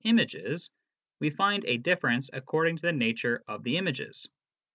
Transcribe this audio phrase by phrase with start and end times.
[0.03, 0.71] images,
[1.19, 4.27] we find a difference according to the nature of the images.